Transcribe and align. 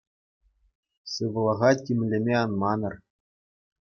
Сывлӑха 1.11 1.71
тимлеме 1.83 2.33
ан 2.43 2.51
манӑр. 2.61 2.93